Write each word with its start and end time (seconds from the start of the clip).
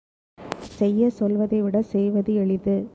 செய்யச் 0.77 1.11
சொல்வதைவிட 1.11 1.81
செய்வது 1.81 2.33
எளிது. 2.33 2.89